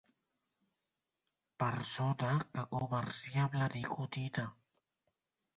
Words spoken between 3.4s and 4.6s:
amb la nicotina.